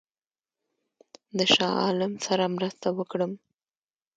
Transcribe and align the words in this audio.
د 1.37 1.39
شاه 1.53 1.75
عالم 1.85 2.13
سره 2.25 2.45
مرسته 2.55 2.87
وکړم. 2.97 3.31